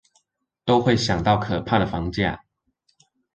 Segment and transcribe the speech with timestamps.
[0.65, 2.39] 都會想到可怕的房價